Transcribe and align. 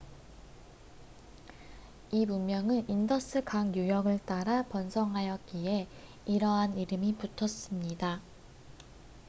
이 2.11 2.25
문명은 2.25 2.89
인더스 2.89 3.43
강 3.43 3.75
유역을 3.75 4.21
따라 4.25 4.63
번성하였기에 4.63 5.87
이러한 6.25 6.79
이름이 6.79 7.17
붙었습니다 7.17 8.19